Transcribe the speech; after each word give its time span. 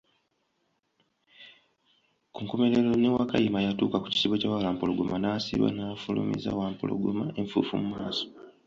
Ku 2.33 2.39
nkomekerero 2.43 2.93
ne 2.97 3.09
Wakayima 3.15 3.59
yatuuka 3.65 3.97
ku 3.99 4.07
kisibo 4.13 4.33
kya 4.41 4.49
bawampologoma 4.53 5.15
nasiba, 5.23 5.67
naaffumuliza 5.75 6.57
Wampologoma 6.59 7.25
enfuufu 7.39 7.73
mu 7.81 7.87
maaso. 7.93 8.25